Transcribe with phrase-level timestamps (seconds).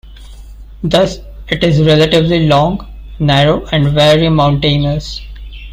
[0.81, 5.21] Thus, it is relatively long, narrow, and very mountainous.